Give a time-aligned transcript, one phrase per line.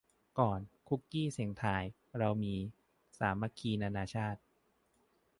[0.39, 1.83] ก่อน คุกกี้เสี่ยงทาย
[2.19, 2.55] เรามี
[3.17, 4.41] สามัคคีนานาชาติ